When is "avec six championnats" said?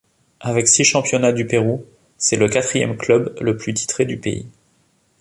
0.39-1.31